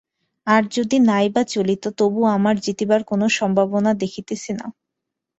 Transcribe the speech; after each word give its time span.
আর 0.47 0.63
যদিই 0.71 1.01
বা 1.29 1.41
না 1.41 1.51
চলিত, 1.53 1.83
তবু 1.99 2.21
আমার 2.27 2.55
জিতিবার 2.57 3.01
কোনো 3.03 3.25
সম্ভাবনা 3.39 3.91
দেখিতেছি 3.93 4.51
না। 4.53 4.65